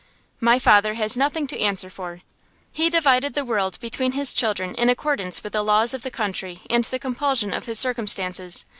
[0.39, 2.21] My father has nothing to answer for.
[2.71, 6.63] He divided the world between his children in accordance with the laws of the country
[6.71, 8.65] and the compulsion of his circumstances.